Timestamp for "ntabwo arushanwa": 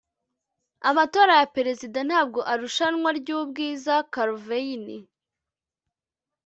2.09-3.09